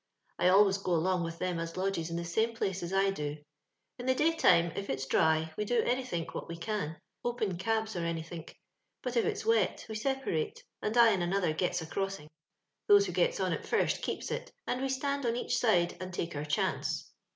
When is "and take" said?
16.01-16.35